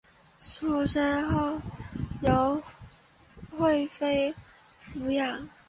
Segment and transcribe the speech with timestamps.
[0.39, 1.61] 出生后
[2.23, 2.63] 由
[3.55, 4.33] 惠妃
[4.79, 5.47] 抚养。